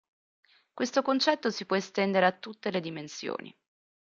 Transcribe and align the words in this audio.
Questo 0.73 1.03
concetto 1.03 1.51
si 1.51 1.67
può 1.67 1.75
estendere 1.75 2.25
a 2.25 2.31
tutte 2.31 2.71
le 2.71 2.79
dimensioni. 2.79 3.55